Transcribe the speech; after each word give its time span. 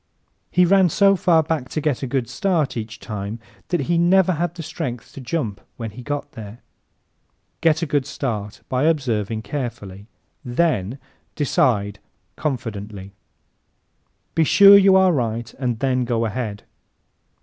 He 0.49 0.65
ran 0.65 0.89
so 0.89 1.15
far 1.15 1.43
back 1.43 1.69
to 1.69 1.79
get 1.79 2.01
a 2.01 2.07
good 2.07 2.27
start 2.27 2.75
each 2.75 2.99
time 2.99 3.39
that 3.67 3.81
he 3.81 3.99
never 3.99 4.31
had 4.31 4.55
the 4.55 4.63
strength 4.63 5.13
to 5.13 5.21
jump 5.21 5.61
when 5.77 5.91
he 5.91 6.01
got 6.01 6.31
there. 6.31 6.63
Get 7.61 7.83
a 7.83 7.85
good 7.85 8.07
start 8.07 8.61
by 8.67 8.85
observing 8.85 9.43
carefully. 9.43 10.07
Then 10.43 10.97
Decide 11.35 11.99
CONFIDENTLY¶ 12.35 13.11
Be 14.33 14.43
sure 14.43 14.75
you 14.75 14.95
are 14.95 15.11
right 15.13 15.53
and 15.59 15.77
then 15.77 16.03
go 16.05 16.25
ahead. 16.25 16.63